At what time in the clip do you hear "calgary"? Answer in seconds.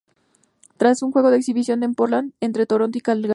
3.01-3.29